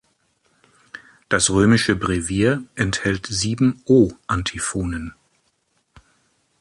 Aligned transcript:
Das 1.29 1.51
römische 1.51 1.95
Brevier 1.95 2.63
enthält 2.73 3.27
sieben 3.27 3.83
O-Antiphonen. 3.85 5.13